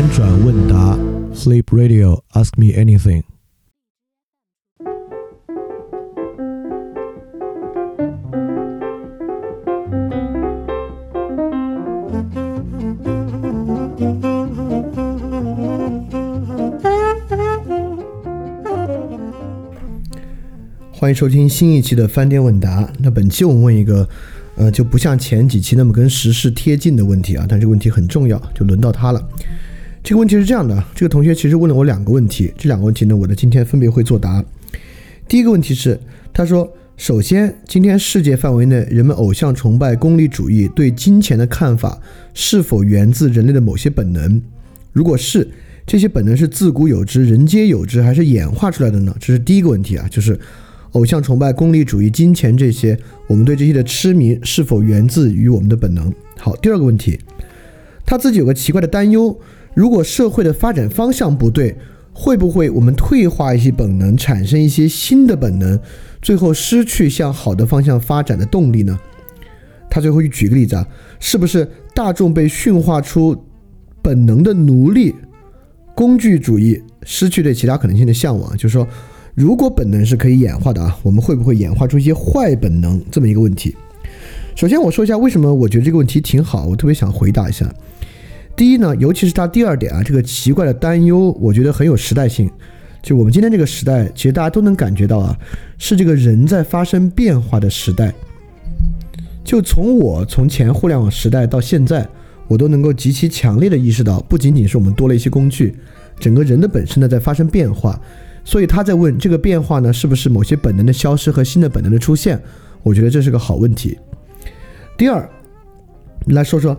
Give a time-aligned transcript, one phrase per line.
[0.00, 0.96] 翻转问答
[1.34, 3.22] ，Sleep Radio，Ask me anything。
[20.90, 22.90] 欢迎收听新一期的翻天问答。
[23.00, 24.08] 那本期我们问一个，
[24.56, 29.22] 呃，就不像前几期那么跟时事贴近的问题啊，但这个问题很重要，就轮到他了。
[30.02, 34.44] 这个问题是这样的，这个同学其实问了我两个问题，这两个问题呢，我的今天分别会作答。
[35.28, 36.00] 第一个问题是，
[36.32, 42.00] 他说，首先，今天世界范围内人们偶像崇拜、功利主义对金钱的看法，
[42.34, 44.42] 是否源自人类的某些本能？
[44.92, 45.48] 如果是，
[45.86, 49.14] 这些本能是自古有之，人皆有之，还是演化出来的呢？
[49.20, 50.38] 这是第一个问题啊，就是。
[50.94, 52.98] 偶像崇拜、功利主义、金钱这些，
[53.28, 56.12] 我们对这些的痴迷是否源自于我们的本能？
[56.36, 57.16] 好，第二个问题，
[58.04, 59.38] 他自己有个奇怪的担忧：
[59.74, 61.76] 如果社会的发展方向不对，
[62.12, 65.78] 会不会我们退化一些本能，产生一些新的本能，
[66.20, 68.98] 最后失去向好的方向发展的动力呢？
[69.88, 70.86] 他最后举个例子啊，
[71.18, 73.36] 是不是大众被驯化出
[74.02, 75.14] 本能的奴隶？
[75.94, 78.86] 工具主义失去对其他可能性的向往，就是说。
[79.32, 83.74] 如果本能是可以演化的啊，我们会不会演化出一些坏本能这么一个问题？
[84.56, 87.72] 首先我说一下为什么我觉得这个问题挺好，我特别想回答一下。
[88.60, 92.50] 第一呢，尤其是他第二点啊，这个奇怪的担忧，我觉得很有时代性。
[93.00, 95.34] 就我们今天这个时代，其实大家都能感觉到啊，
[95.78, 98.12] 是这个人在发生变化的时代。
[99.42, 102.06] 就从我从前互联网时代到现在，
[102.48, 105.74] 我都能够极其强烈的意识到，不仅仅是我们多了一些工具，
[106.18, 107.98] 整个人的本身呢在发生变化。
[108.44, 112.38] 所以他在问这个变化呢，是不是某些本能的消失和新的本能的出现？
[112.82, 113.98] 我觉得这是个好问题。
[114.98, 115.26] 第二，
[116.26, 116.78] 来说说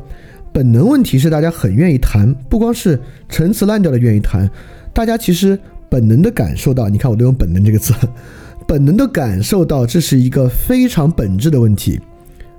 [0.53, 2.99] 本能问题是大家很愿意谈，不光是
[3.29, 4.49] 陈词滥调的愿意谈，
[4.93, 5.57] 大家其实
[5.89, 7.93] 本能的感受到，你看我都用本能这个词，
[8.67, 11.99] 本能的感受到这是一个非常本质的问题，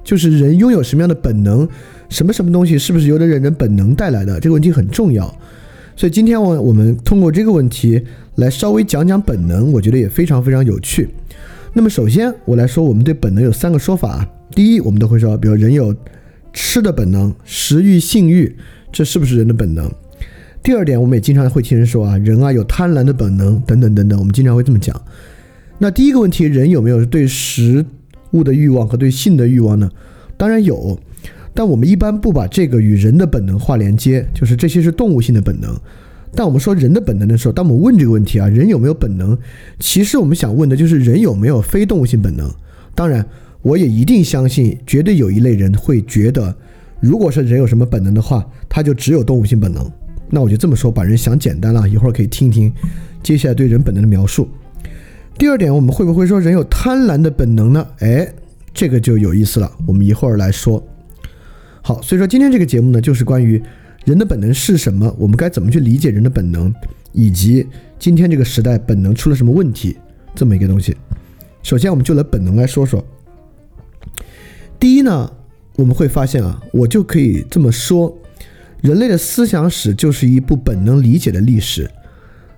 [0.02, 1.68] 就是人拥有什么样的本能，
[2.08, 4.40] 什么什么东西是不是由着人的本能带来的？
[4.40, 5.32] 这个问题很重要。
[5.94, 8.02] 所以今天我我们通过这个问题
[8.36, 11.10] 来稍微讲讲本能，我觉得也非常非常有趣。
[11.74, 14.26] 那么首先我来说，我们对本能有三个说法。
[14.54, 15.94] 第一，我们都会说，比如人有
[16.52, 18.56] 吃的本能、食欲、性欲，
[18.92, 19.90] 这是不是人的本能？
[20.62, 25.00] 第二点，我们也经常会听人说啊，人啊有贪婪的本能等等等等，我们经常会这么讲。
[25.78, 27.84] 那第一个问题，人有没有对食
[28.30, 29.90] 物的欲望和对性的欲望呢？
[30.36, 30.98] 当然有。
[31.54, 35.78] 但我们一般不把这个与人的本能划连接，就是这些是动物性的本能。
[36.34, 39.36] 但我们说人的本能的时候，当我们问这个问题啊，人有没有本能？
[39.78, 42.50] 其实我们想问的就是人有没有非动物性本能。
[42.94, 43.26] 当然，
[43.62, 46.54] 我也一定相信，绝对有一类人会觉得，
[47.00, 49.90] 如果是人有什么本能的话，他就只有动物性本能。
[50.28, 51.88] 那我就这么说，把人想简单了。
[51.88, 52.72] 一会儿可以听一听
[53.22, 54.48] 接下来对人本能的描述。
[55.38, 57.86] 第二点，我们会不会说人有贪婪的本能呢？
[57.98, 58.26] 哎，
[58.74, 59.70] 这个就有意思了。
[59.86, 60.82] 我们一会儿来说。
[61.82, 63.62] 好，所以说今天这个节目呢，就是关于
[64.04, 66.74] 人的本能是什么，我们该怎么去理解人的本能，
[67.12, 67.66] 以及
[67.98, 69.96] 今天这个时代本能出了什么问题
[70.34, 70.96] 这么一个东西。
[71.62, 73.04] 首先，我们就来本能来说说。
[74.82, 75.30] 第一呢，
[75.76, 78.18] 我们会发现啊，我就可以这么说，
[78.80, 81.88] 人类的思想史就是一部本能理解的历史。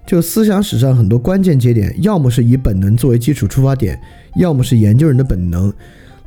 [0.07, 4.01] 就思想史上很多关键节点，要么是以本能作为基础出发点，
[4.37, 5.71] 要么是研究人的本能。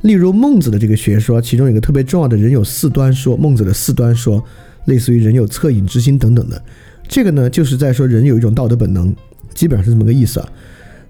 [0.02, 4.40] 例如孟子的这个学说，其中有一个特别重要的人有四端说，孟子的四端说，
[4.84, 6.62] 类似于人有恻隐之心等等的，
[7.08, 9.12] 这个呢就是在说人有一种道德本能，
[9.52, 10.48] 基本上是这么个意思啊。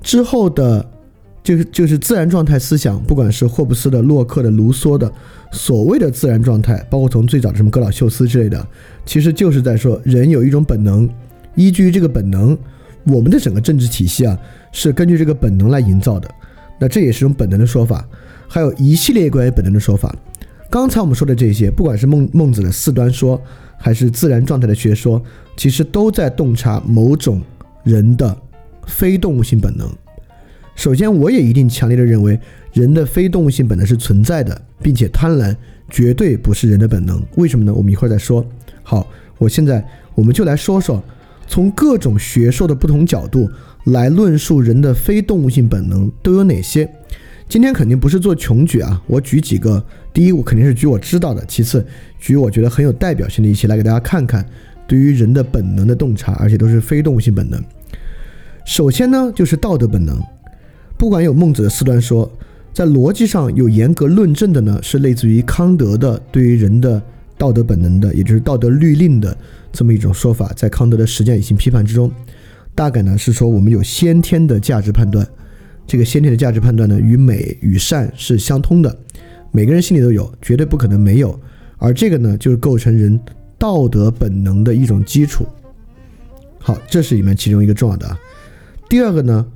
[0.03, 0.91] 之后的，
[1.49, 5.11] 就是就是自然状态思想，不管是霍布斯的、洛克的、卢梭的
[5.51, 8.69] 所谓的自然状态，包括从最早的什么格老修斯之类的，
[9.07, 11.09] 其实就是在说人有一种本能，
[11.55, 12.55] 依据于这个本能，
[13.05, 14.39] 我们的整个政治体系啊
[14.73, 16.29] 是根据这个本能来营造的，
[16.79, 18.07] 那这也是一种本能的说法。
[18.47, 20.15] 还有一系列关于本能的说法。
[20.69, 23.41] 刚才我们说的这些，不管是孟孟子的四端说，
[23.79, 25.23] 还是自然状态的学说，
[25.57, 27.41] 其实都在洞察某种
[27.85, 28.37] 人的
[28.87, 29.91] 非动物性本能。
[30.79, 32.39] 首先，我也一定强烈的认为，
[32.73, 35.53] 人的非动物性本能是存在的，并且贪婪
[35.91, 37.21] 绝对不是人的本能。
[37.35, 37.75] 为什么呢？
[37.75, 38.47] 我们一会儿再说。
[38.85, 39.05] 好，
[39.39, 39.85] 我现在
[40.15, 41.03] 我们就来说说，
[41.49, 43.51] 从各种学说的不同角度
[43.87, 46.89] 来论述人的非动物性本能都有哪些。
[47.49, 49.85] 今天肯定不是做穷举啊，我举几个。
[50.13, 51.85] 第一，我肯定是举我知道的；其次，
[52.21, 54.47] 举我觉得很有代表性的一些来给大家看看，
[54.87, 57.61] 对于人的本能的洞察，而且都是非动物性本能。
[58.65, 60.23] 首先呢，就是道德本能。
[60.99, 62.29] 不管有孟子的四段说，
[62.75, 67.01] 在逻辑上有严格论证的呢，是类似于康德的对于人的
[67.39, 69.35] 道德本能的，也就是道德律令的
[69.73, 72.11] 这么一种说法，在康德的实践理性批判之中，
[72.75, 75.25] 大概呢是说我们有先天的价值判断，
[75.87, 78.99] 这个先天的价值判断呢与美与善是相通的，
[79.53, 81.39] 每个人心里都有，绝对不可能没有，
[81.79, 83.19] 而这个呢就是构成人
[83.57, 85.47] 道德本能的一种基础。
[86.59, 88.19] 好，这是里面其中一个重要的啊。
[88.89, 89.47] 第二个呢，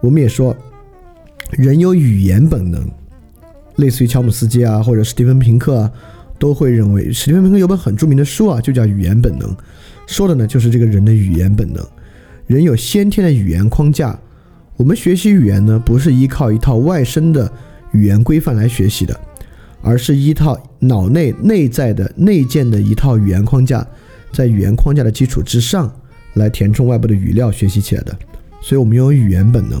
[0.00, 0.56] 我们也说
[1.52, 2.90] 人有语言本能，
[3.76, 5.92] 类似于乔姆斯基啊或者史蒂芬平克啊。
[6.38, 9.48] 都会认为史蒂芬平克有本很著名的书啊，就叫《语言本能》，
[10.08, 11.86] 说的呢就是这个人的语言本能。
[12.48, 14.18] 人有先天的语言框架，
[14.76, 17.48] 我们学习语言呢，不是依靠一套外生的
[17.92, 19.16] 语言规范来学习的，
[19.82, 23.86] 而是依靠脑内内在的内建的一套语言框架，
[24.32, 25.88] 在语言框架的基础之上
[26.34, 28.18] 来填充外部的语料学习起来的。
[28.60, 29.80] 所以，我们拥有语言本能，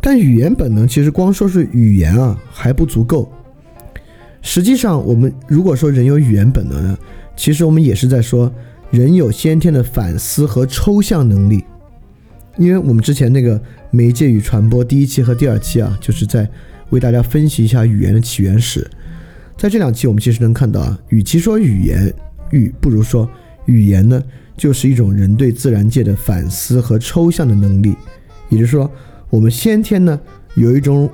[0.00, 3.30] 但语言本能其实光说是语言啊还不足够。
[4.40, 6.98] 实际上，我们如果说人有语言本能呢，
[7.36, 8.52] 其实我们也是在说
[8.90, 11.64] 人有先天的反思和抽象能力。
[12.56, 13.60] 因为我们之前那个
[13.90, 16.48] 媒介与传播第一期和第二期啊，就是在
[16.90, 18.88] 为大家分析一下语言的起源史。
[19.56, 22.12] 在这两期，我们其实能看到啊，与其说语言
[22.50, 23.28] 语，不如说
[23.66, 24.22] 语言呢，
[24.56, 27.94] 就是一种人对自然界的反思和抽象的能力。
[28.48, 28.90] 也就是说，
[29.30, 30.20] 我们先天呢
[30.54, 31.10] 有一种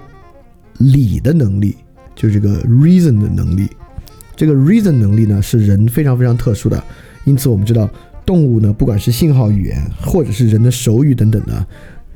[0.79, 1.77] 理的能力。
[2.17, 3.69] 就是这个 reason 的能力，
[4.37, 6.81] 这个 reason 能力呢是人非常非常特殊的，
[7.25, 7.91] 因此我们知道
[8.25, 11.67] 动物呢，不管是信号语言，或者是人的手语等等的，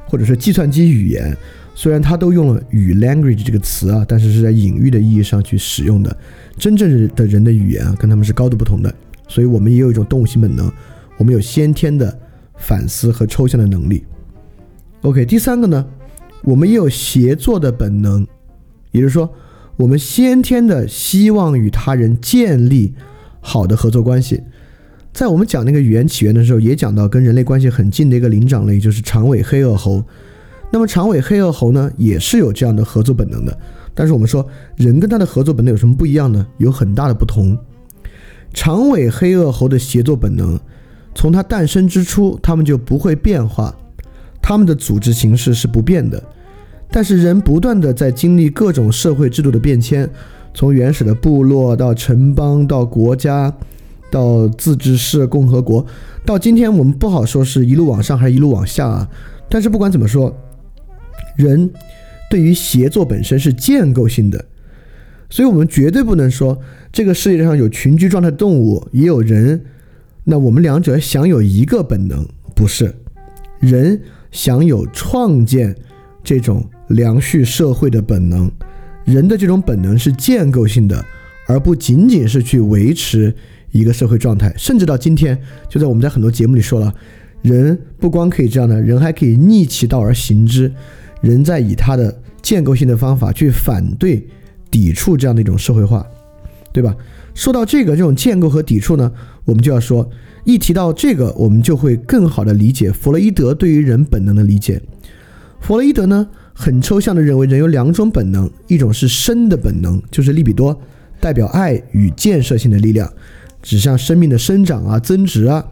[0.06, 1.36] 或者是计算机语言，
[1.74, 6.16] 虽然它都用了语 language 这个词啊，但是是在隐喻的意义上去使用的。
[6.56, 8.94] 真正的人的语言啊，跟他们是高度不同的，
[9.26, 10.70] 所以我们也有一种动物性本能，
[11.16, 12.16] 我们有先天的
[12.56, 14.04] 反思和抽象的能力。
[15.02, 15.86] OK，第三个呢，
[16.42, 18.26] 我们也有协作的本能，
[18.90, 19.32] 也就是说。
[19.76, 22.92] 我们先天的希望与他人建立
[23.40, 24.42] 好的合作关系，
[25.12, 30.02] 在我们讲那个语言起源的时候，也讲到跟人类关系很近的一个灵长类，就是长尾黑颚猴。
[30.72, 33.56] 那么长尾黑颚猴呢，也是有这样的合作本能的。
[33.94, 34.44] 但是我们说，
[34.74, 36.44] 人跟它的合作本能有什么不一样呢？
[36.56, 37.56] 有很大的不同。
[38.52, 40.58] 长尾黑颚猴的协作本能，
[41.14, 43.72] 从它诞生之初，它们就不会变化，
[44.48, 46.22] 他们的组织形式是不变的。
[46.90, 50.08] 但是人不断的在经历各种社会制度的变迁，
[50.54, 53.54] 从原始的部落到城邦，到国家，
[54.10, 55.84] 到自治市共和国，
[56.24, 59.06] 到今天我们不好说是一路往上还是一路往下啊。
[59.50, 60.34] 但是不管怎么说，
[61.36, 61.70] 人
[62.30, 64.42] 对于协作本身是建构性的，
[65.28, 66.58] 所以我们绝对不能说
[66.90, 69.62] 这个世界上有群居状态动物也有人，
[70.24, 72.94] 那我们两者享有一个本能，不是
[73.60, 75.74] 人享有创建
[76.22, 76.64] 这种。
[76.88, 78.50] 良序社会的本能，
[79.04, 81.04] 人的这种本能是建构性的，
[81.46, 83.34] 而不仅仅是去维持
[83.72, 84.50] 一个社会状态。
[84.56, 85.38] 甚至到今天，
[85.68, 86.90] 就在我们在很多节目里说了，
[87.42, 90.72] 人不光可以这样的，人还可以逆其道而行之。
[91.20, 94.26] 人在以他的建构性的方法去反对、
[94.70, 96.06] 抵触这样的一种社会化，
[96.72, 96.96] 对吧？
[97.38, 99.12] 说到这个这种建构和抵触呢，
[99.44, 100.10] 我们就要说，
[100.42, 104.82] 一提到这个，我们就会更好的理解弗洛伊德对于人本能的理解。
[105.60, 106.26] 弗洛伊德呢？
[106.52, 110.76] 很抽象的认为，人有两种本能，一种是生的本能，就是利比多，
[111.20, 113.08] 代表爱与建设性的力量，
[113.62, 115.62] 指向生命的生长啊、增值啊；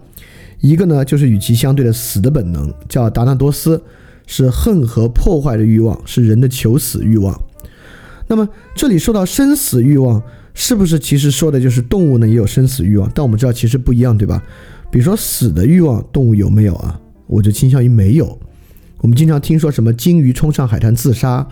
[0.61, 3.83] 一个呢，就是与其相对的死的本能，叫达纳多斯，
[4.29, 7.37] 是恨和破坏的欲望，是人的求死欲望。
[8.29, 10.23] 那么这里说到生死欲望，
[10.59, 13.09] 是不是其实说的就是动物呢也有生死欲望？
[13.15, 14.43] 但我们知道其实不一样，对吧？
[14.91, 16.99] 比如说死的欲望，动物有没有啊？
[17.27, 18.37] 我就倾向于没有。
[19.03, 21.47] 我们经常听说什么鲸鱼冲上海滩自杀，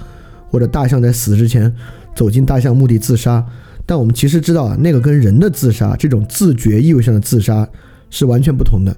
[0.49, 1.71] 或者大象在死之前
[2.17, 3.45] 走进大象墓地自杀，
[3.85, 7.69] 但我们其实知道啊，那个跟人的自杀这种自觉意味上的自杀
[8.09, 8.97] 是完全不同的。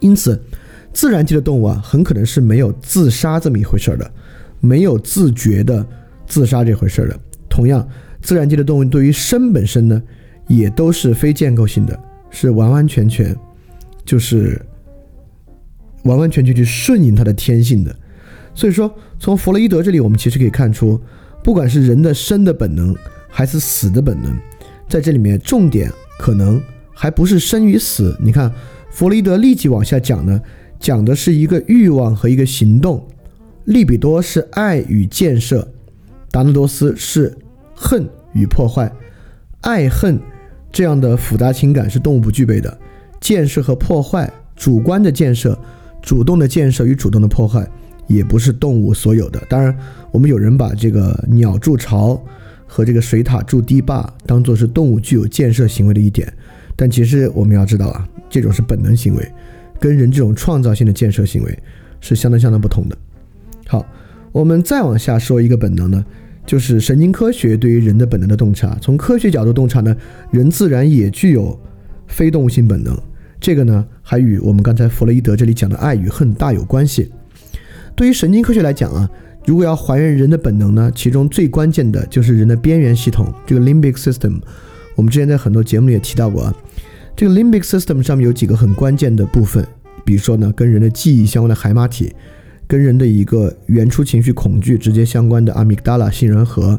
[0.00, 0.42] 因此，
[0.92, 4.10] 自然界的动物啊，很可能是没有自杀这么一回事儿的，
[4.58, 5.86] 没有自觉的
[6.26, 7.16] 自杀这回事儿的。
[7.48, 7.86] 同样，
[8.28, 10.02] 自然界的动物对于生本身呢，
[10.48, 13.34] 也都是非建构性的，是完完全全
[14.04, 14.60] 就是。
[16.04, 17.94] 完完全全去顺应它的天性的，
[18.54, 20.98] 所以说从弗洛伊德这里，我们其实可以看出，
[21.42, 22.94] 不管是人的生的本能
[23.28, 24.34] 还是死的本能，
[24.88, 26.62] 在这里面重点可能
[26.94, 28.16] 还不是生与死。
[28.20, 28.50] 你看，
[28.90, 30.40] 弗洛伊德立即往下讲呢，
[30.78, 33.04] 讲的是一个欲望和一个行动，
[33.64, 35.66] 利比多是爱与建设，
[36.30, 37.36] 达纳多斯是
[37.74, 38.90] 恨与破坏。
[39.60, 40.18] 爱恨
[40.70, 42.78] 这样的复杂情感是动物不具备的，
[43.20, 45.58] 建设和破坏，主观的建设。
[46.00, 47.68] 主动的建设与主动的破坏，
[48.06, 49.42] 也不是动物所有的。
[49.48, 49.76] 当然，
[50.12, 52.18] 我们有人把这个鸟筑巢
[52.68, 56.32] 和这个水獭筑堤坝当做是动物具有建设行为的一点，
[56.76, 59.32] 但其实我们要知道啊，这种是本能行为，
[59.80, 61.58] 跟人这种创造性的建设行为
[62.00, 62.96] 是相当相当不同的。
[63.66, 63.84] 好，
[64.30, 66.02] 我们再往下说一个本能呢，
[66.48, 68.74] 就是神经科学对于人的本能的洞察。
[68.80, 69.94] 从科学角度洞察呢，
[70.30, 71.60] 人自然也具有
[72.06, 72.98] 非动物性本能。
[73.38, 77.12] 这个呢，还与我们刚才弗洛伊德这里讲的爱与恨大有关系。
[77.94, 79.06] 对于神经科学来讲啊，
[79.44, 84.40] 如果要还原人的本能呢，其中最关键的就是人的边缘系统，这个 limbic system。
[84.96, 86.54] 我们之前在很多节目里也提到过啊，
[87.14, 89.62] 这个 limbic system 上面有几个很关键的部分，
[90.02, 92.14] 比如说呢，跟人的记忆相关的海马体，
[92.68, 96.78] 跟人的一个原初情绪恐惧直接相关的阿米达拉杏仁核，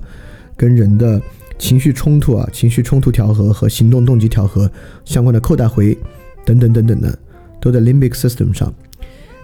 [0.55, 1.21] 跟人的
[1.57, 4.71] 情绪冲突啊，情绪冲突调和和行动动机调和
[5.03, 5.97] 相关的扣带回。
[6.45, 7.19] 等等等等的，
[7.59, 8.73] 都在 limbic system 上。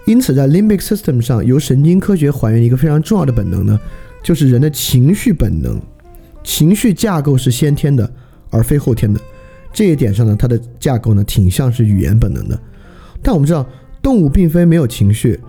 [0.06, 3.80] 因此，在 limbic system 上，由神经科学还原一个非常重要的本能呢，
[4.24, 5.80] 就是人的情绪本能。
[6.44, 8.10] 情绪架构是先天的，
[8.50, 9.20] 而非后天的。
[9.72, 12.60] 这一点上呢，它的架构呢，挺像是语言本能的。
[13.22, 13.68] 但我们知道，
[14.02, 15.40] 动物并非没有情绪，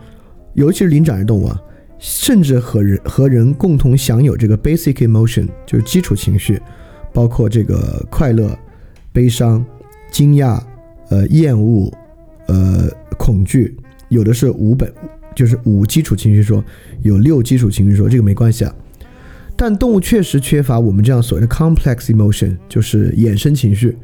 [0.56, 1.62] 尤其是灵长类动物啊，
[1.98, 6.60] 甚至和人和人共同享有这个 basic emotion，就是基础情绪，
[7.12, 8.58] 包括这个快乐、
[9.12, 9.64] 悲伤、
[10.10, 10.60] 惊讶。
[11.08, 11.88] 呃，厌恶，
[12.48, 13.76] 呃，恐惧，
[14.08, 14.92] 有的是五本，
[15.36, 16.64] 就是五基础情绪说，
[17.02, 18.74] 有六基础情绪说，这个没关系啊。
[19.54, 23.96] 但动物确实缺乏我们这样所谓的 complex emotion，就是衍生情绪，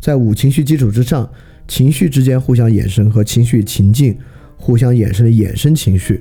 [0.00, 1.28] 在五情绪基础之上，
[1.68, 4.16] 情绪之间互相衍生和情绪情境
[4.66, 6.20] 互相衍生的衍生情绪，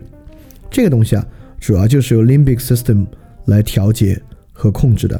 [0.69, 1.27] 这个东西啊，
[1.59, 3.07] 主要就是由 limbic system
[3.45, 4.21] 来调节
[4.53, 5.19] 和控制的。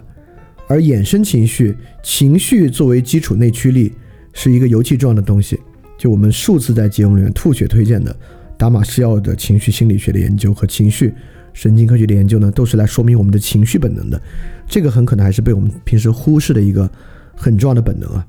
[0.67, 3.91] 而衍生情绪，情绪作为基础内驱力。
[4.38, 5.58] 是一个尤其重要的东西，
[5.98, 8.13] 就我们数次在节目里面吐血推荐的
[8.58, 11.13] 达马西奥的情绪心理学的研究和情绪
[11.53, 14.22] 神经科学的研究呢，都是来说明我们的情绪本能的。
[14.67, 16.88] 这个很可能还是被我们平时忽视的一个
[17.34, 18.27] 很重要的本能啊。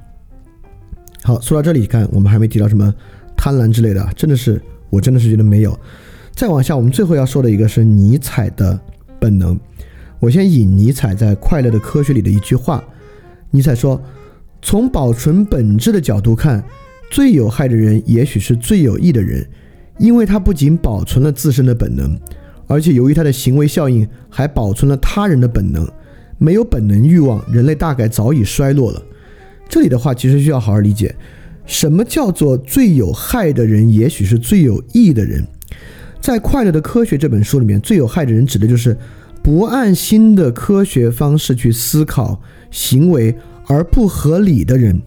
[1.24, 2.94] 好，说到这里，看我们还没提到什么
[3.36, 5.78] 贪婪之类的，真的是我真的是觉得没有。
[6.32, 8.78] 再往下，我们最后要说的一个是尼采的
[9.18, 9.58] 本能。
[10.18, 12.82] 我先引尼采在《快乐的科学》里的一句话，
[13.50, 14.00] 尼采说。
[14.62, 16.64] 从保存本质的角度看，
[17.08, 19.46] 最有害的人也许是最有益的人，
[19.96, 22.18] 因为他不仅保存了自身的本能，
[22.66, 25.86] 而且由于他的行为效应还保存了他人的本能。
[26.38, 29.00] 没有本能欲望，人类大概早已衰落了。
[29.68, 31.14] 这里的话其实需要好好理解，
[31.66, 35.46] 什么叫做最有害的人也许是最有益的人。
[36.20, 38.96] 在《快乐的科学》这本书里面，最有害的人指的就是
[39.42, 43.36] 不按新的科学方式去思考行为。
[43.68, 45.02] 而不合理的人，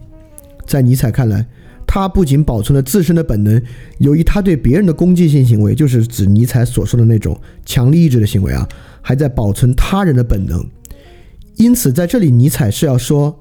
[0.66, 1.46] 在尼采看来，
[1.86, 3.58] 他不仅保存了自身的本能，
[3.96, 8.68] 由于他对别人的攻击性行为，就是指尼采所说的那种强力意志的行为啊，
[9.00, 10.62] 还在保存他人的本能。
[11.56, 13.40] 因此，在这里，尼采是要说，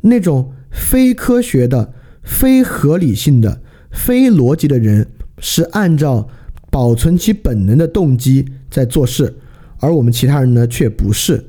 [0.00, 1.92] 那种非科学的、
[2.26, 5.06] 非合理性的、非逻辑的人，
[5.38, 6.28] 是按照
[6.70, 9.34] 保存其本能的动机在做事，
[9.80, 11.46] 而我们其他人呢，却不是。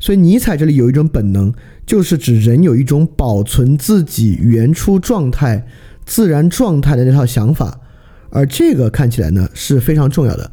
[0.00, 1.54] 所以，尼采这里有一种本能。
[1.88, 5.66] 就是指人有一种保存自己原初状态、
[6.04, 7.80] 自然状态的那套想法，
[8.28, 10.52] 而这个看起来呢是非常重要的。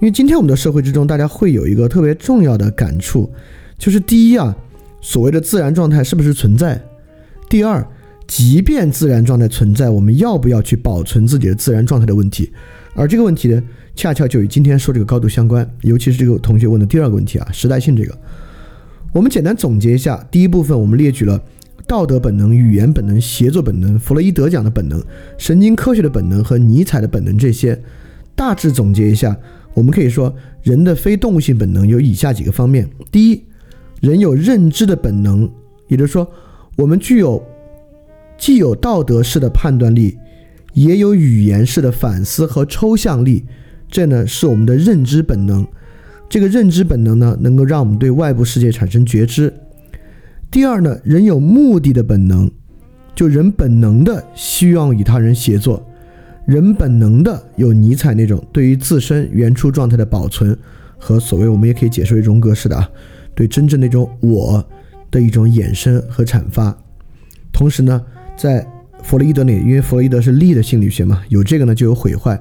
[0.00, 3.32] 因为今天我们的社会之中，大家会有一个特别重要的感触，
[3.78, 4.56] 就是第一啊，
[5.00, 6.82] 所谓的自然状态是不是存在？
[7.48, 7.86] 第二，
[8.34, 12.50] 即便自然状态存在，我们要不要去保存自己的自然状态的问题？
[12.94, 13.62] 而这个问题呢，
[13.94, 18.18] 恰恰就与今天说这个高度相关，尤其是这个同学问的第二个问题啊，时代性这个。
[19.12, 21.38] 我们简单总结一下，第一部分我们列举了
[21.86, 25.04] 道德本能、语言本能、协作本能、弗洛伊德讲的本能、
[25.36, 27.78] 神经科学的本能和尼采的本能这些。
[28.34, 29.36] 大致总结一下，
[29.74, 33.44] 我们可以说，人的非动物性本能有以下几个方面：第一，
[34.00, 35.46] 人有认知的本能，
[35.88, 36.26] 也就是说，
[36.76, 37.46] 我们具有
[38.36, 40.18] 既有道德式的判断力，
[40.74, 43.44] 也有语言式的反思和抽象力，
[43.88, 45.66] 这呢是我们的认知本能。
[46.28, 49.52] 这个认知本能呢，能够让我们对外部世界产生觉知。
[50.50, 52.50] 第二呢，人有目的的本能，
[53.14, 55.86] 就人本能的希望与他人协作，
[56.46, 60.56] 人本能的有尼采那种对于自身原初状态的保存
[60.98, 62.88] 和所谓我们也可以解释为荣格式的啊，
[63.34, 64.66] 对真正那种我
[65.10, 66.74] 的一种衍生和阐发。
[67.52, 68.02] 同时呢，
[68.42, 68.66] 在
[69.04, 72.36] 弗洛伊德里，因为弗洛伊德是力的心理学嘛，有这个呢就有毁坏，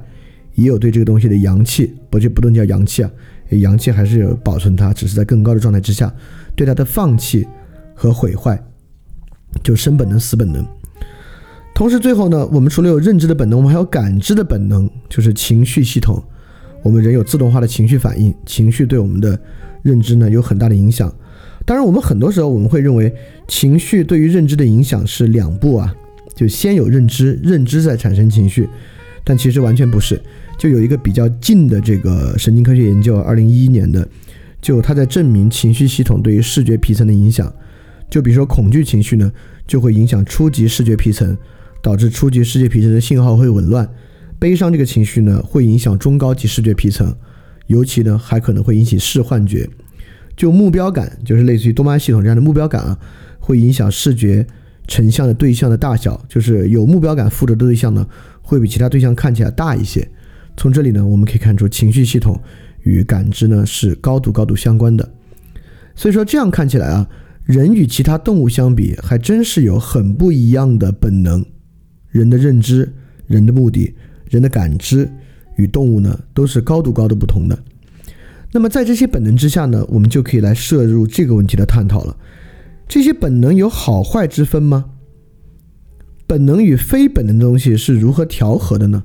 [0.55, 3.11] 也有对这个东西的阳气，不就不能叫阳气啊。
[3.49, 6.11] 阳气还是有保存它，只是在更高的状态之下，
[6.55, 7.47] 对它的放弃
[7.93, 8.59] 和毁坏，
[9.61, 10.65] 就生本能、死本能。
[11.75, 16.19] 同时，最后呢，我们除了有认知的本能，我们还有感知的本能，就是情绪系统。
[16.81, 19.39] 我们人有自动化的情绪反应，情绪对我们的
[19.83, 21.13] 认知呢有很大的影响。
[21.71, 23.15] 当然，我们很多时候我们会认为
[23.47, 25.95] 情绪对于认知的影响是两步啊，
[26.35, 28.67] 就先有认知，认知再产生情绪，
[29.23, 30.21] 但其实完全不是。
[30.59, 34.05] 就有一个比较近的这个神经科学研究，二零一一年的，
[34.61, 37.49] 就他在证明情绪系统对于视觉皮层的影响。
[38.09, 39.31] 就比如说恐惧情绪呢，
[39.65, 41.37] 就会影响初级视觉皮层，
[41.81, 43.89] 导致初级视觉皮层的信号会紊乱。
[44.37, 47.15] 悲伤这个情绪呢，会影响中高级视觉皮层，
[47.67, 49.69] 尤其呢还可能会引起视幻觉。
[50.41, 52.97] 就目标感，就是类似于多巴胺系统这样的目标感啊，
[53.39, 54.43] 会影响视觉
[54.87, 58.03] 成像的对象的大小，就是有目标感负责的对象呢，
[58.41, 60.09] 会比其他对象看起来大一些。
[60.57, 62.41] 从这里呢，我们可以看出情绪系统
[62.81, 65.07] 与感知呢是高度高度相关的。
[65.93, 67.07] 所以说这样看起来啊，
[67.43, 71.45] 人与其他动物相比，还真是有很不一样的本能。
[72.09, 72.91] 人的认知、
[73.27, 73.93] 人的目的、
[74.27, 75.07] 人的感知
[75.57, 77.55] 与动物呢，都是高度高度不同的。
[78.53, 82.17] 那么在这些本能之下呢，我们就可以来摄入这个问题的探讨了。
[82.87, 84.85] 这些本能有好坏之分吗？
[86.27, 89.03] 本能与非本能的东西是如何调和的呢？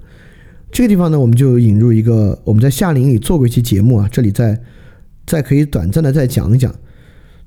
[0.73, 4.61] 这个地方呢，我们就引入一个我们在夏令营里做过一期节目啊，这里再
[5.25, 6.75] 再可以短暂的再讲一讲，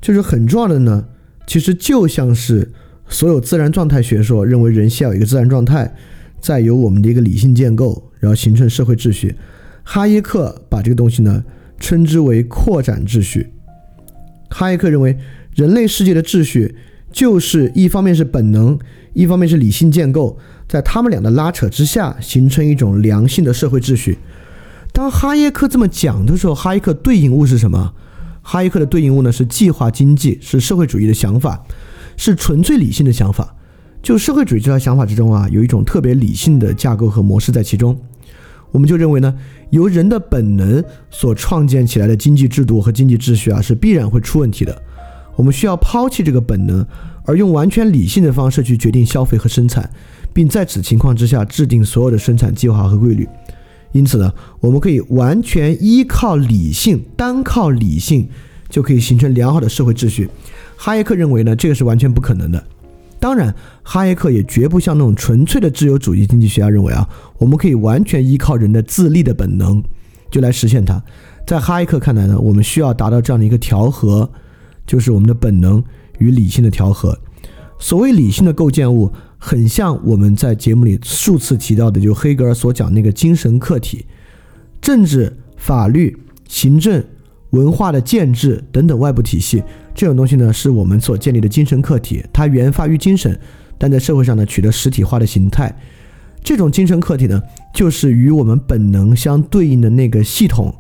[0.02, 1.06] 就是很重要的呢，
[1.46, 2.72] 其实就像是
[3.10, 5.94] 所有自然状态学说认为人先有一个自然状态，
[6.40, 9.36] 再有我们的一个理性建构，然后形成社会秩序。
[9.84, 11.44] 哈耶克把这个东西呢。
[11.80, 13.52] 称之为扩展秩序。
[14.50, 15.18] 哈耶克认为，
[15.56, 16.76] 人类世界的秩序
[17.12, 18.78] 就是一方面是本能，
[19.14, 24.18] 一方面是理性建构，在他们俩的拉扯之下，形成一种良性的社会秩序。
[24.92, 27.94] 当哈耶克这么讲的时候，哈耶克对应物是什么？
[28.42, 31.64] 哈耶克的对应物呢是计划经济，是社会主义的想法，
[32.18, 33.56] 是纯粹理性的想法。
[34.02, 38.00] 就社会主义这套想法之中啊，有一种特别理性的架构和模式在其中。
[38.72, 39.36] 我们就认为呢。
[39.70, 44.82] 由人的本能所创建起来的经济制度和经济秩序啊，是必然会出问题的。
[45.36, 46.86] 我们需要抛弃这个本能，
[47.24, 49.90] 而用完全理性的方式去决定消费和生产，
[50.34, 53.28] 并在此情况之下制定所有的生产计划和规律。
[53.92, 58.28] 因此呢，我们可以完全依靠理性，单靠理性
[58.68, 60.30] 就可以形成良好的社会秩序。
[60.76, 62.64] 哈耶克认为呢，这个是完全不可能的。
[63.20, 63.54] 当然，
[63.84, 69.84] 哈耶克也绝不像那种纯粹的自由主义经济学家认为啊，我们可以完全依靠人的自立的本能
[70.32, 71.04] 就来实现它。
[71.46, 74.30] 在哈耶克看来呢，我们需要达到这样的一个调和，
[74.88, 75.84] 就是我们的本能
[76.20, 77.18] 与理性的调和。
[77.78, 84.06] 所谓理性的构建物，很像我们在节目里数次提到的，就黑格尔所讲那个精神客体，
[84.80, 87.04] 政治、法律、行政。
[87.52, 89.64] 文化的建制等等外部体系，
[90.00, 93.38] 这种东西呢，是我们所建立的精神客体，它源发于精神，
[93.78, 95.78] 但在社会上呢，取得实体化的形态。
[96.42, 100.74] 这种精神客体呢，就是与我们本能相对应的那个系统，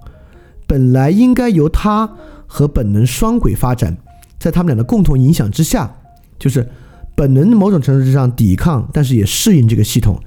[0.65, 2.09] 本来应该由它
[2.47, 3.97] 和本能双轨发展，
[4.39, 5.93] 在他们俩的共同影响之下，
[6.39, 6.69] 就是
[7.13, 10.17] 本能某种程度之上抵抗，但是也适应这个系统，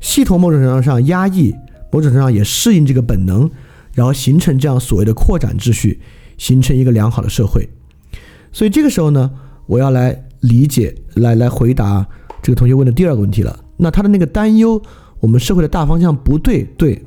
[0.00, 1.54] 系统某种程度上压抑，
[1.92, 3.50] 某种程度上也适应这个本能。
[3.92, 6.00] 然后形成这样所谓的扩展秩序，
[6.38, 7.68] 形成一个良好的社会。
[8.52, 9.30] 所以这个时候呢，
[9.66, 12.06] 我要来理解，来来回答
[12.42, 13.58] 这个同学问的第二个问题了。
[13.76, 14.80] 那他的那个担忧，
[15.20, 17.04] 我们社会的大方向不对，对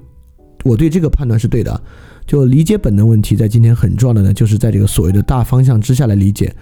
[0.63, 1.81] 我对这个判断是对的。
[2.25, 6.55] 就理解本能问题，在今天很重要的呢，就是在这个所谓的大方向之下来理解。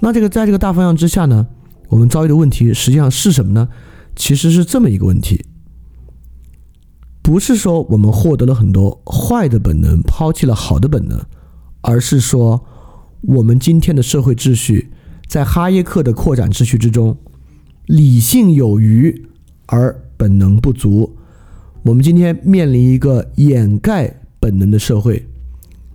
[0.00, 1.46] 那这个在这个大方向之下呢，
[1.88, 3.68] 我们遭遇的问题实际上是什么呢？
[4.14, 5.44] 其实是这么一个问题。
[7.22, 11.20] 不是说我们获得了很多坏的本能，抛弃了好的本能，
[11.80, 12.62] 而是说
[13.22, 14.90] 我们今天的社会秩序
[15.26, 17.16] 在哈耶克的扩展秩序之中，
[17.86, 19.26] 理性有余
[19.66, 21.16] 而本能不足。
[21.84, 25.24] 我们今天面临一个掩盖本能的社会，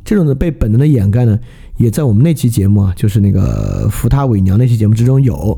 [0.06, 1.38] 这种的被本能的掩盖呢，
[1.78, 5.58] 也在我们那期节目啊，就是那个扶他伪娘那期节目之中有。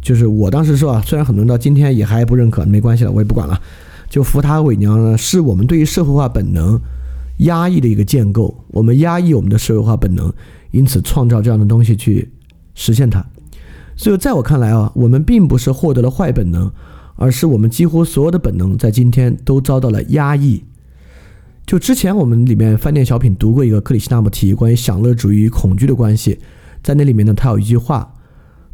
[0.00, 3.60] 就是我当时说啊，虽然很多人到今天也还不认可，没关系了，我也不管了。
[4.08, 6.80] 就扶他伪娘呢，是我们对于社会化本能
[7.38, 8.64] 压抑的一个建构。
[8.68, 10.32] 我们压抑我们的社会化本能，
[10.72, 12.28] 因此创造这样的东西去
[12.74, 13.24] 实现它。
[13.94, 16.72] 所以，在我看来啊，我们并不是获得了坏本能，
[17.14, 20.64] 而是我们几乎所有的本能在今天都遭到了压抑。
[21.64, 26.40] 就之前我们里面饭店小品读过一个克里希纳穆提关于享乐主义与恐惧的关系，
[26.82, 28.14] 在那里面呢，他有一句话，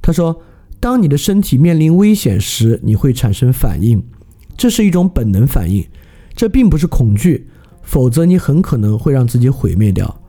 [0.01, 0.41] 他说
[0.81, 4.03] ：“当你的身体面临危险时，你会产生反应。”
[4.57, 5.87] 这是一种本能反应，
[6.35, 7.49] 这并不是恐惧，
[7.83, 10.21] 否则你很可能会让自己毁灭掉。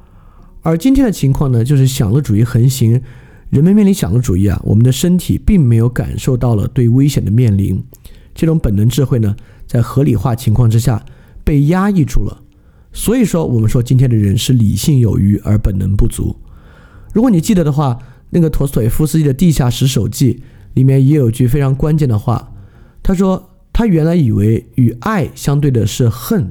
[0.70, 3.02] 而今天的情况呢，就是享乐主义横行，
[3.50, 7.84] 人们面临享乐主义啊，我们的身体并没有感受到了对危险的面临，
[8.36, 11.04] 这种本能智慧呢，在合理化情况之下
[11.44, 12.44] 被压抑住了。
[12.94, 16.36] 所以说，我们说今天的人是理性有余而本能不足。
[17.14, 17.98] 如果你记得的话，
[18.30, 20.36] 那个陀思妥耶夫斯基的《地下室手记》
[20.76, 22.52] 里面也有句非常关键的话，
[23.02, 26.48] 他说他原来以为与爱相对的是恨，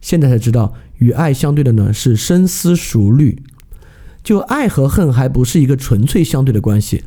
[0.00, 3.42] 现在才知道与爱相对的呢是深思熟虑。
[4.22, 7.04] 就爱和恨还不是一个纯粹相对的关系，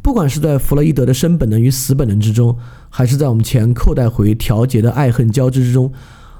[0.00, 2.56] 不管是在弗洛伊德的生本能与死本能之中，
[2.88, 5.92] 还是在我们前扣带回调节的爱恨交织之中，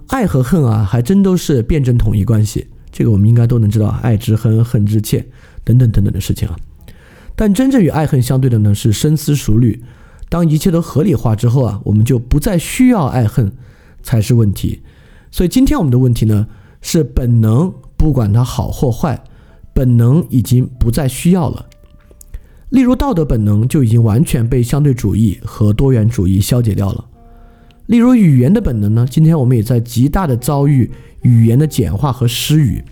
[0.07, 2.69] 爱和恨啊，还真都是辩证统一关系。
[2.93, 5.27] 这个我们应该都能知道，爱之恨，恨之切，
[5.65, 6.57] 等等等等的事情啊。
[7.35, 9.83] 但真正与爱恨相对的呢，是深思熟虑。
[10.29, 13.53] 当一切都合理化之后啊，我们就不再需要爱恨
[14.01, 14.83] 才是问题。
[15.31, 16.47] 所以今天我们的问题呢，
[16.81, 19.23] 是本能，不管它好或坏。
[19.73, 21.65] 本能已经不再需要了，
[22.71, 27.07] 例如道德本能就已经完全被相对主义和多元主义消解掉了。
[27.87, 29.07] 例如语言的本能呢？
[29.09, 30.91] 今天我们也在极大的遭遇
[31.23, 32.85] 语言的简化和失语。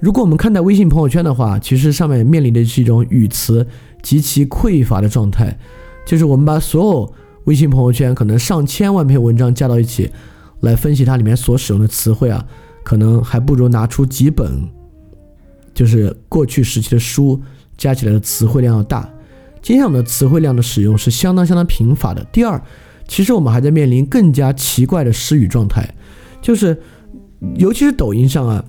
[0.00, 3.66] 如果我们看待微信朋友圈的话，其实上面面临的是一种语词
[4.00, 5.58] 极其匮乏的状态，
[6.06, 7.12] 就是我们把所有
[7.44, 10.10] 微信朋友圈可能上千万篇文章加到一起，
[10.62, 12.44] 来分析它里面所使用的词汇啊，
[12.82, 14.50] 可能还不如拿出几本。
[15.74, 17.40] 就是过去时期的书
[17.78, 19.08] 加起来的词汇量要大，
[19.62, 22.22] 今天我们的词汇量的使用是相当相当贫乏的。
[22.32, 22.62] 第二，
[23.08, 25.94] 其实我们还在面临更加奇怪的失语状态，
[26.42, 26.78] 就是
[27.56, 28.62] 尤其是抖音上啊，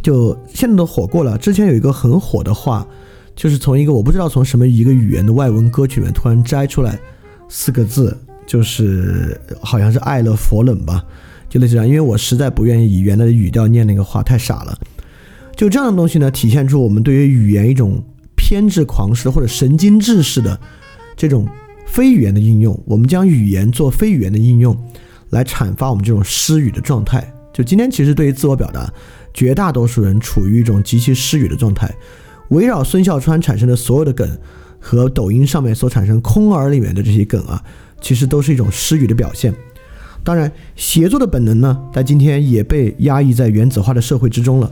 [0.00, 1.36] 就现在都火过了。
[1.36, 2.86] 之前有一个很火的话，
[3.34, 6.96] 就是从一个我不知道从什么一个语言的外文歌曲里面突然摘出来
[7.48, 8.16] 四个字，
[8.52, 11.02] 就是好像是爱了佛冷吧，
[11.48, 11.88] 就类似这样。
[11.88, 14.78] 因为我实在不愿意以原来的语调念那个话，太傻了。
[15.56, 18.04] 就这样的东西呢，体现出我们对于语言一种
[18.36, 20.60] 偏执狂式或者神经质式的
[21.16, 21.48] 这种
[21.86, 22.78] 非语言的应用。
[22.84, 24.76] 我们将语言做非语言的应用，
[25.30, 27.26] 来阐发我们这种失语的状态。
[27.54, 28.92] 就今天，其实对于自我表达，
[29.32, 31.90] 绝大多数人处于一种极其失语的状态。
[32.50, 34.28] 围绕孙笑川产生的所有的梗，
[34.78, 37.62] 和抖音上面所产生空耳里面的这些梗啊，
[38.02, 39.54] 其实都是一种失语的表现。
[40.22, 44.70] 当然，协作的本能呢，在今天也被压抑在原子化的社会之中了。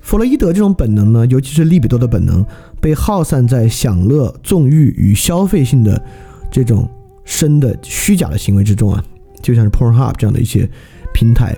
[0.00, 2.46] 弗洛伊德这种本能呢，尤其是利比多的本能，
[2.80, 6.00] 被耗散在享乐、纵欲与消费性的
[6.50, 6.88] 这种
[7.24, 9.04] 深的虚假的行为之中啊，
[9.42, 10.70] 就像是 Pornhub 这样的一些
[11.12, 11.56] 平台。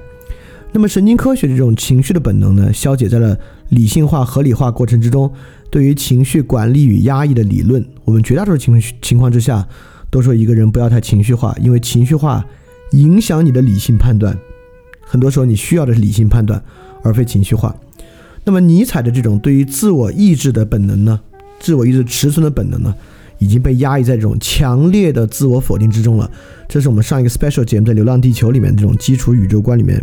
[0.72, 3.36] 那么神经科学这种情绪的本能呢，消解在了
[3.68, 5.30] 理性化、合理化过程之中。
[5.70, 9.68] 对于情绪管理与压抑的理论，我们绝大多数情情况之下
[10.10, 12.44] 都说一个人不要太情绪化，因为情绪化
[12.92, 14.36] 影响你的理性判断。
[15.00, 16.62] 很多时候你需要的是理性判断，
[17.02, 17.74] 而非情绪化。
[18.44, 21.20] 那么尼采的这种对于自我意志的本能呢，
[21.60, 22.94] 自我意志持存的本能呢，
[23.38, 26.30] 已经被压抑在这种强烈的自我否定之中了。
[26.66, 30.02] 这是我们上一个 special 节目在《流浪地球》里面这种基础宇宙观里面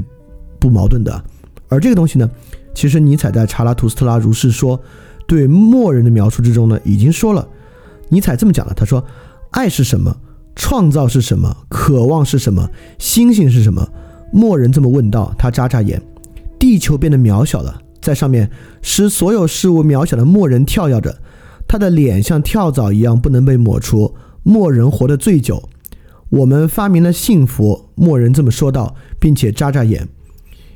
[0.59, 1.23] 不矛盾的。
[1.67, 2.29] 而这个东西呢，
[2.73, 4.77] 其实尼采在《查拉图斯特拉如是说》
[5.27, 7.47] 对默人的描述之中呢，已经说了。
[8.09, 9.03] 尼采这么讲了，他说
[9.55, 10.13] ：“爱是什么？
[10.53, 11.55] 创造是什么？
[11.69, 12.69] 渴望是什么？
[12.99, 13.87] 星星是什么？”
[14.33, 15.33] 莫人这么问道。
[15.37, 16.01] 他眨眨眼，
[16.59, 17.81] 地球变得渺小了。
[18.01, 21.17] 在上面使所有事物渺小的莫人跳跃着，
[21.69, 24.13] 他的脸像跳蚤一样不能被抹除。
[24.43, 25.69] 莫人活得最久。
[26.29, 30.05] 我们发明了幸福，莫人这么说道，并且眨眨眼。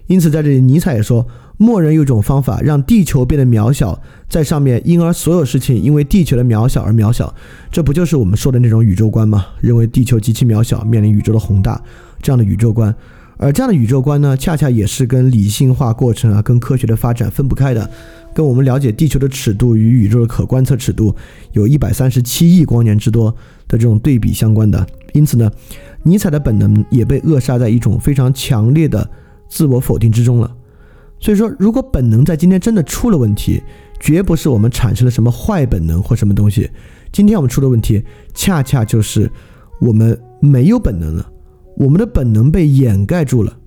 [0.07, 1.27] 因此，在这里，尼采也说，
[1.61, 7.35] 默认有一种方法让地球变得渺小，在上面，因而所有事情因为地球的渺小而渺小。
[7.69, 9.45] 这不就是我们说的那种宇宙观吗？
[9.59, 11.81] 认为地球极其渺小，面临宇宙的宏大，
[12.21, 12.95] 这样的宇宙观。
[13.35, 17.89] 而这样的宇宙观呢，恰恰也是跟理性化过程啊，跟科学的发展分不开的，
[18.33, 21.13] 跟我们了解地球的尺度与宇宙的可观测尺度
[21.51, 23.29] 有一百三十七亿光年之多
[23.67, 24.87] 的这种对比相关的。
[25.11, 25.51] 因此呢，
[26.03, 29.09] 尼采的本能也被扼杀在一种非常强烈的
[29.49, 30.55] 自我否定之中了。
[31.19, 33.61] 所以说，如果本能在今天真的出了问题，
[33.99, 36.69] 绝不是我们产生了什么坏本能或什么东西，
[37.11, 38.03] 今天我们出的问题，
[38.33, 39.29] 恰恰就是
[39.81, 41.29] 我们没有本能了。
[41.77, 43.57] 我们的本能被掩盖住了，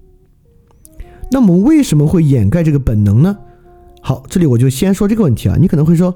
[1.30, 3.36] 那我们为什么会掩盖这个本能呢？
[4.02, 5.56] 好，这里我就先说这个问题啊。
[5.58, 6.14] 你可能会说，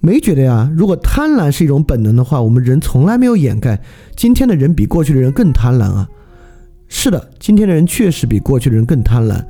[0.00, 0.70] 没觉得呀？
[0.76, 3.80] 如果贪婪是一种本能的话，我们人从来没有掩盖。
[4.16, 6.08] 今天的人比过去的人更贪婪啊。
[6.88, 9.42] 是的，今天的人确实比过去的人更贪婪。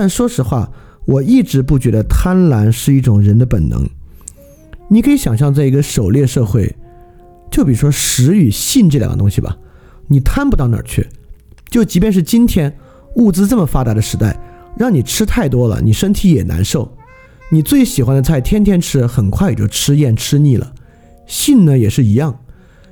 [0.00, 0.70] 但说实话，
[1.06, 3.84] 我一直不觉得贪婪是一种人的本能。
[4.86, 6.72] 你可以想象，在一个狩猎社会，
[7.50, 9.58] 就比如说食与性这两个东西吧。
[10.06, 11.04] 你贪不到哪儿去，
[11.68, 12.72] 就即便是今天
[13.16, 14.38] 物资这么发达的时代，
[14.76, 16.88] 让你吃太多了，你身体也难受。
[17.50, 20.72] 你最喜欢的菜天天吃，很快也就吃厌吃腻了。
[21.26, 22.38] 性呢也是一样，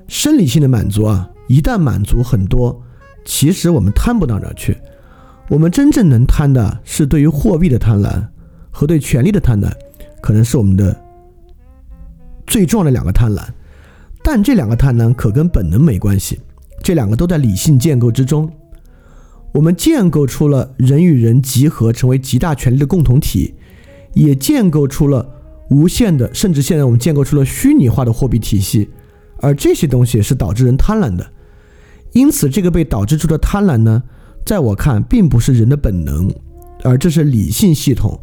[0.09, 2.83] 生理性的满足啊，一旦满足很多，
[3.25, 4.77] 其实我们贪不到哪儿去。
[5.49, 8.27] 我们真正能贪的是对于货币的贪婪
[8.71, 9.71] 和对权力的贪婪，
[10.21, 10.95] 可能是我们的
[12.47, 13.43] 最重要的两个贪婪，
[14.25, 16.41] 但这两个贪婪可跟本能没关系，
[16.83, 18.51] 这两个都在理性建构之中。
[19.53, 23.55] 我们建构出了人与人集合成为极大权力的共同体，
[24.15, 25.27] 也建构出了
[25.71, 28.91] 无限的，甚至现在我们建构出了虚拟化的货币体系，
[29.39, 31.27] 而这些东西是导致人贪婪的。
[32.13, 34.03] 因此，这个被导致出的贪婪呢，
[34.47, 36.33] 在我看并不是人的本能，
[36.83, 38.19] 而这是理性系统，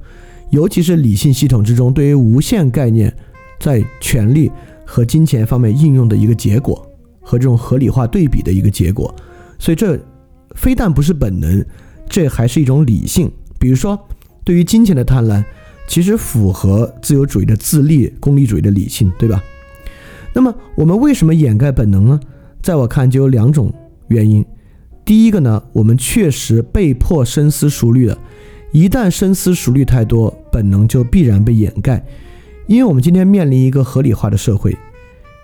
[0.49, 3.15] 尤其是理性系统之中对于无限概念
[3.59, 4.51] 在权力
[4.83, 6.83] 和金钱方面应用的一个结果
[7.21, 9.13] 和这种合理化对比的一个结果。
[9.59, 9.99] 所以这。
[10.55, 11.65] 非但不是本能，
[12.07, 13.31] 这还是一种理性。
[13.57, 13.99] 比如说，
[14.43, 15.43] 对于金钱的贪婪，
[15.87, 19.43] 其实符合自由主义的自利、功利主义的理性，对吧？
[20.31, 22.19] 那么，我们为什么掩盖本能呢？
[22.61, 23.73] 在我看，就有两种
[24.09, 24.45] 原因。
[25.05, 28.17] 第一个呢，我们确实被迫深思熟虑了。
[28.71, 32.03] 一旦深思熟虑太多，本能就必然被掩盖。
[32.67, 34.77] 因为我们今天面临一个合理化的社会，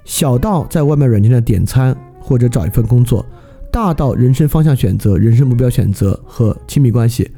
[0.06, 3.26] 小到在外卖软件上点餐或者找一份工作。
[3.72, 7.30] 大到人生方向选择、人生目标选择和亲密关系，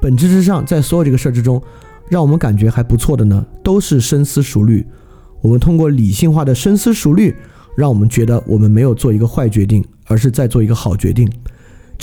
[0.00, 1.60] 本质之上，在所有这个事儿之中，
[2.08, 4.86] 让我们感觉还不错的呢，都是深思熟虑。
[5.40, 7.34] 我们通过理性化的深思熟虑，
[7.76, 11.28] 让我们觉得我们没有做一个坏决定，而是在做一个好决定。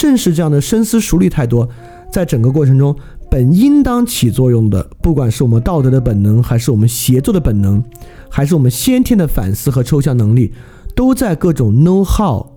[0.01, 1.69] 正是这样的深思熟虑太多，
[2.11, 2.95] 在整个过程中，
[3.29, 7.83] 本应当起作用的，不管是我们道德的本能，还是我们协作的本能，
[8.27, 10.53] 还是我们先天的反思和抽象能力，
[10.95, 12.47] 都在各种 know how。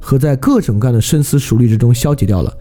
[0.00, 2.52] 和在各种各样的深思熟虑之中消解掉了。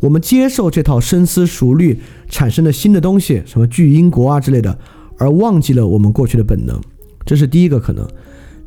[0.00, 4.78] 我们接受这套深思熟虑产生的新的东西，什么巨婴国啊之类的，
[5.18, 6.80] 而忘记了我们过去的本能，
[7.26, 8.06] 这是第一个可能。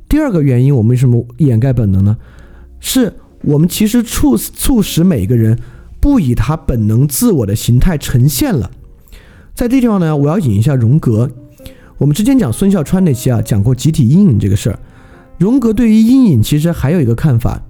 [0.10, 2.18] 第二个原因，我们为什么掩盖本能呢？
[2.80, 5.58] 是我们其实促促使每个人
[6.00, 8.72] 不以他本能自我的形态呈现了。
[9.54, 11.30] 在这地方呢，我要引一下荣格。
[11.98, 14.80] 我们之前讲孙笑川那期啊，讲过集体阴影这个事儿。
[15.38, 17.62] 荣格对于阴影其实还有一个看法。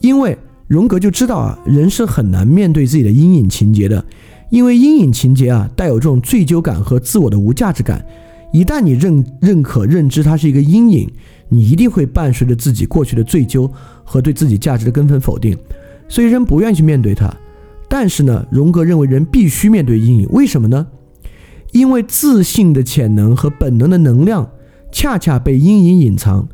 [0.00, 0.36] 因为
[0.68, 4.04] 荣格就知道啊，人是很难面对自己的阴影情节的，
[4.50, 8.04] 因为阴影情节啊带有这种罪疚感和自我的无价值感。
[8.52, 11.10] 一旦你认认可认知它是一个阴影，
[11.52, 13.70] 你一定会伴随着自己过去的罪疚
[14.02, 15.54] 和对自己价值的根本否定，
[16.08, 17.30] 所以人不愿意去面对它。
[17.88, 20.86] 但是呢，荣格认为人必须面对阴影，为什么呢？
[21.72, 24.50] 因为自信的潜能和本能的能量
[24.90, 26.48] 恰恰被阴影隐藏。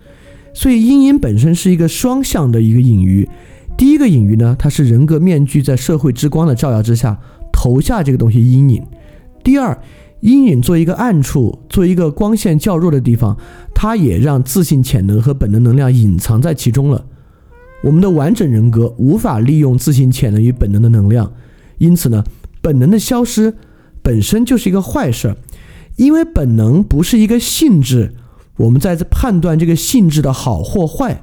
[0.52, 3.28] 所以阴影本身是一个双向的一个隐喻，
[3.76, 7.16] 第一个隐喻呢，它是人格面具在社会之光的照耀之下
[7.52, 8.82] 投下这个东西阴影；
[9.44, 9.80] 第二，
[10.20, 13.36] 阴影做一个暗处，做一个光线较弱的地方，
[13.74, 17.04] 它也让自信潜能和本能能量隐藏在其中了。
[17.84, 21.32] 我们的完整人格无法利用自信潜能与本能的能量，
[21.78, 22.24] 因此呢，
[22.60, 23.54] 本能的消失
[24.02, 25.36] 本身就是一个坏事儿，
[25.94, 28.14] 因为本能不是一个性质。
[28.56, 31.22] 我们在判断这个性质的好或坏，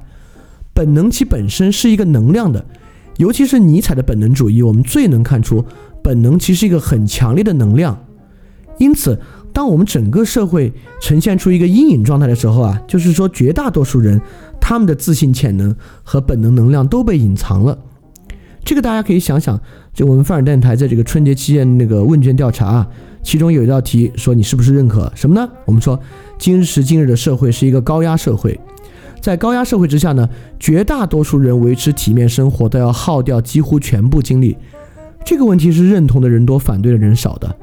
[0.72, 2.64] 本能其本身是一个能量的，
[3.18, 5.62] 尤其是尼采的本能主义，我们最能看出
[6.02, 8.05] 本能其实是一个很强烈的能量。
[8.78, 9.18] 因此，
[9.52, 14.20] 当我们整个社会呈现出一个阴影状态的时候啊，就是说绝大多数人
[14.60, 17.78] 他们的自信潜能和本能能量都被隐藏了。
[18.64, 19.58] 这个大家可以想想，
[19.94, 22.86] 就我们范尔电台在这个春节期间那个问卷调查啊。
[23.22, 25.48] 其中有一道题说你是不是认可什么呢？
[25.64, 25.98] 我们说
[26.38, 28.60] 今时今日的社会是一个高压社会，
[29.20, 30.28] 在高压社会之下呢，
[30.60, 34.56] 绝大多数人维持体面生活都要耗掉几乎全部精力。
[35.24, 37.56] 这个问题是认同的人多，反对的人少的。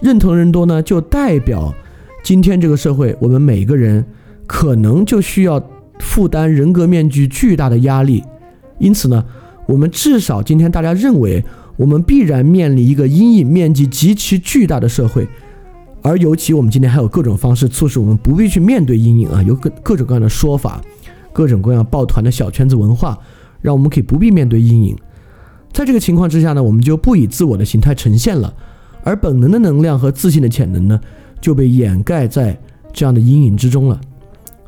[0.00, 1.74] 认同人多呢，就代表
[2.22, 4.04] 今天这个社会，我们每个人
[4.46, 5.62] 可能就需要
[5.98, 8.22] 负担人格面具巨大的压力。
[8.78, 9.24] 因此呢，
[9.66, 11.44] 我们至少今天大家认为。
[11.78, 15.28] 我们必然面临一个阴影面积极其巨大的社会，
[16.00, 20.80] 而尤其我们今天还有各种方式促使我们不必去面对阴影啊，有各各种各样的说法，
[21.34, 23.18] 各种各样抱团的小圈子文化，
[23.60, 24.96] 让我们可以不必面对阴影。
[25.70, 28.54] 在这个情况之下呢，我们就不以自我的形态呈现了，
[29.06, 31.00] 而本能的能量和自信的潜能呢，
[31.40, 32.58] 就被掩盖在
[32.92, 34.00] 这样的阴影之中了。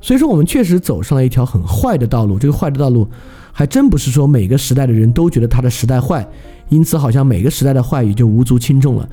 [0.00, 2.38] 所以说，我们确实走上了一条很坏的道路。
[2.38, 3.08] 这个坏的道路，
[3.50, 6.24] 还真不是说每个时代的人都觉得他的时代坏。
[6.68, 9.08] 因此，好像每个时代的坏语就无足轻重了。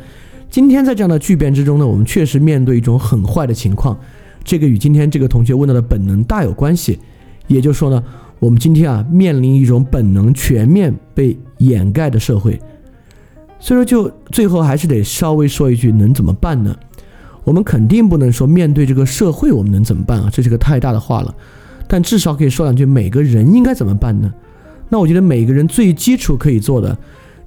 [0.47, 3.97] 今天在这样的巨变之中呢，我们确实面对一种很坏的情况，
[4.43, 6.99] 这个与今天这个同学问到的本能大有关系。
[7.47, 8.03] 也就是说呢，
[8.37, 12.61] 我们今天啊面临一种本能全面被掩盖的社会。
[13.65, 16.77] 所以说，就最后还是得稍微说一句，能怎么办呢？
[17.43, 20.29] 我们肯定不能说面对这个社会我们能怎么办啊？
[20.31, 21.33] 这是个太大的话了。
[21.87, 24.31] 但至少可以说两句，每个人应该怎么办呢？
[24.87, 26.95] 那我觉得每个人最基础可以做的。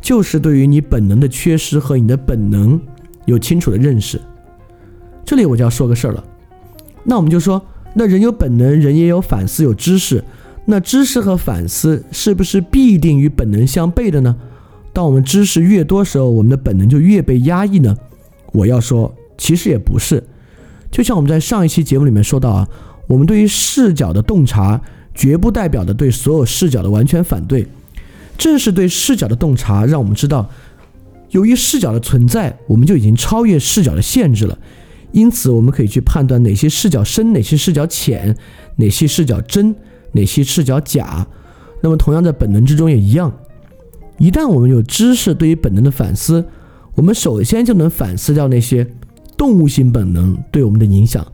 [0.01, 2.81] 就是对于你本能的缺失和你的本能
[3.27, 4.21] 有清楚的认识。
[5.25, 6.25] 这里我就要说个事儿了。
[7.05, 10.25] 那我们就说，那人有本能，人也有反思，有知识。
[10.65, 14.35] 那知识和反思是不是必定与本能相悖的呢？
[14.99, 17.97] 当我们知识越多时候，我们的本能就越被压抑呢？
[18.51, 20.21] 我要说，其实也不是。
[20.91, 22.69] 就像我们在上一期节目里面说到啊，
[23.07, 24.83] 我们对于视角的洞察，
[25.15, 27.65] 绝不代表的对所有视角的完全反对。
[28.37, 30.51] 正是对视角的洞察，让我们知道，
[31.31, 34.59] 由于视角的存在，我们就已经超越视角的限制了。
[35.13, 38.37] 因此，我们可以去判断哪些视角深，哪些视角浅，
[38.75, 39.73] 哪些视角真。
[40.11, 41.25] 哪些视角假？
[41.85, 43.33] 那么同样在本能之中也一样。
[44.19, 46.45] 一旦我们有知识对于本能的反思，
[46.95, 48.87] 我们首先就能反思掉那些
[49.37, 51.27] 动物性本能对我们的影响，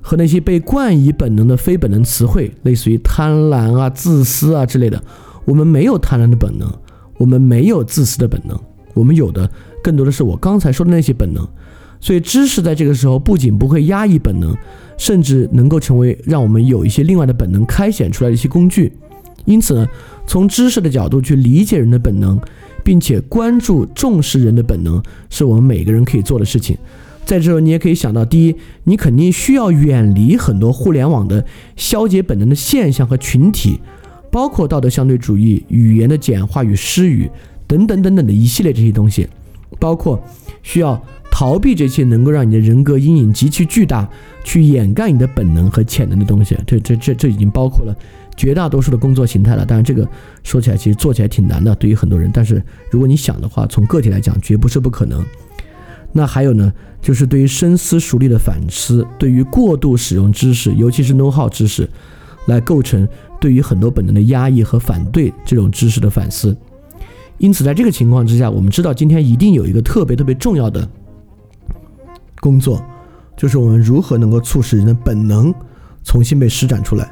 [0.00, 5.02] 和那些被冠以本能的非本能词汇，类似于贪婪啊、自私啊之类的。
[5.44, 6.70] 我们没有贪婪的本能，
[7.18, 8.58] 我们没有自私的本能，
[8.94, 9.50] 我们有的
[9.82, 11.48] 更多的是我刚才说的那些本能。
[12.00, 14.56] 所以知识在这个时候不仅不会压抑本能。
[14.98, 18.92] 甚至能够成为让我们有一些另外的本能开显出来的一些工具。
[19.46, 19.88] 因此呢，
[20.32, 22.40] 从知识的角度去理解人的本能，
[22.82, 26.74] 并且关注重视人的本能，是我们每个人可以做的事情。
[27.26, 31.44] 在这，你也可以想到：第一，你肯定需要远离很多互联网的
[31.76, 33.78] 消解本能的现象和群体，
[34.30, 37.30] 包括道德相对主义、语言的简化与失语
[37.66, 39.28] 等等等等的一系列这些东西，
[39.78, 40.18] 包括
[40.62, 40.98] 需要。
[41.34, 44.06] 逃避这些能够让你的人格阴影极其巨大，
[44.44, 47.96] 去掩盖你的本能和潜能的东西，这这这这已经包括了
[48.36, 49.64] 绝大多数的工作形态了。
[49.64, 50.06] 当然，这个
[50.42, 52.30] 说起来其实做起来挺难的，对于很多人。
[52.32, 55.24] 但是如果你想的话，从个体来讲，绝不是不可能。
[56.12, 61.88] 那还有呢，就是对于深思熟虑的反思，对于过度使用知识，尤其是 know how 知识，
[62.46, 63.08] 来构成
[63.40, 66.56] 对于很多本能的压抑和反对这种知识的反思。
[67.38, 70.86] 因此，在这个情况之下，我们知道今天一定有一个特别特别重要的。
[72.40, 72.84] 工作
[73.36, 75.54] 就是我们如何能够促使人的本能
[76.04, 77.10] 重新被施展出来。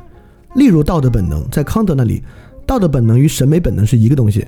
[0.55, 2.23] 例如道德本能，在康德那里，
[2.67, 4.47] 道德本能与审美本能是一个东西。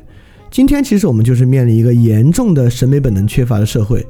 [0.51, 4.07] 今天其实我们就是面临一个严重的审美本能缺乏的社会，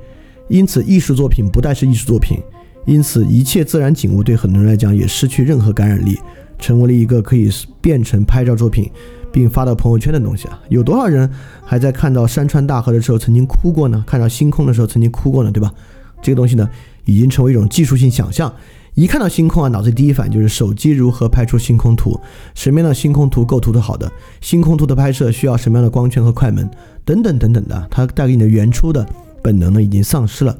[0.48, 2.38] 因此艺术作品不再是艺术作品，
[2.87, 6.18] 因此一切自然景物对很多人来讲也失去任何感染力，
[6.59, 7.48] 成为了一个可以
[7.81, 8.90] 变成拍照作品
[9.31, 10.61] 并发到朋友圈的东西啊！
[10.68, 11.31] 有多少人
[11.64, 14.02] 还在看到山川大河的时候曾经哭过呢？
[14.07, 15.50] 看到星空的时候曾经哭过呢？
[15.52, 15.72] 对吧？
[16.20, 16.68] 这个东西呢，
[17.05, 18.52] 已经成为一种技术性想象。
[18.94, 22.20] 一看到星空啊，脑子里第一反应就是手机如何拍出星空图，
[22.55, 26.68] 什么样的星空图构图的好的，星空图的拍摄需要什么样的光圈和快门，
[27.05, 27.88] 等等等等的。
[27.90, 29.07] 它带给你的原初的
[29.42, 30.55] 本能呢，已经丧失了。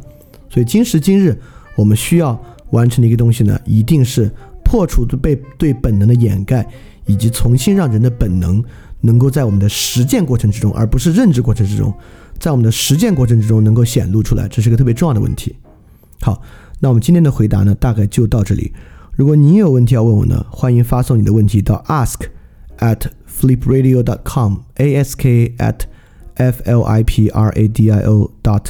[0.49, 1.38] 所以今时今日，
[1.77, 2.40] 我们需要
[2.71, 4.31] 完成的一个东西呢，一定是
[4.64, 6.66] 破除被对本能的掩盖，
[7.05, 8.64] 以及重新让人的本能
[9.03, 11.92] 能够在我们的实践过程之中，而不是认知过程之中。
[12.38, 15.55] 在我们的实践过程之中能够显露出来，这是个特别重要的问题。
[16.23, 16.40] 好，
[16.83, 18.73] 那我们今天的回答呢，大概就到这里。
[19.14, 22.23] 如果你有问题要问我呢，欢迎发送你的问题到 ask
[22.79, 25.83] at flipradio.com，a s k at
[26.35, 28.64] f l i p r a d i o dot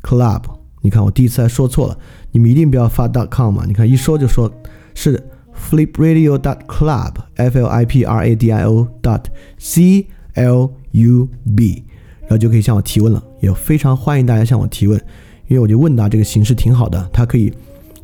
[0.00, 0.44] club。
[0.82, 1.98] 你看我第一次还说错了，
[2.30, 3.64] 你们一定不要发 dot com 嘛。
[3.66, 4.48] 你看一说就说
[4.94, 5.20] 是
[5.52, 9.24] flipradio dot club，f l i p r a d i o dot
[9.58, 11.84] c l u b。
[12.20, 15.02] 然后就可以向我提问了，也非常欢迎大家向我提问，
[15.50, 17.52] 因为我觉得问答这个形式挺好的，它可以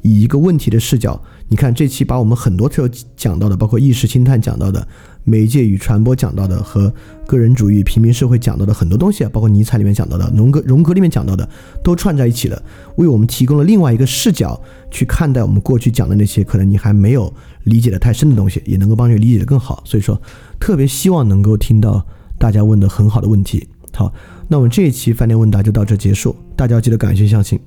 [0.03, 1.19] 以一个问题的视角。
[1.49, 4.85] 你看这期把我们很多时候讲到的，包括意识星探讲到的、
[5.23, 6.93] 媒介与传播讲到的和
[7.25, 11.49] 个人主义、平民社会讲到的很多东西啊，包括尼采里面讲到的、荣格荣格里面讲到的，
[11.85, 12.61] 都 串在一起了，
[12.97, 17.33] 为我们提供了另外一个视角去看待我们过去讲的那些可能你还没有
[17.63, 19.81] 理解的太深的东西，也能够帮你理解的更好。
[19.85, 20.21] 所以说，
[20.59, 22.05] 特别希望能够听到
[22.39, 23.69] 大家问的很好的问题。
[23.93, 24.13] 好，
[24.49, 27.59] 那我们这一期饭店问答就到这结束，大家要记得感谢相信。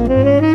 [0.00, 0.47] Mm-hmm.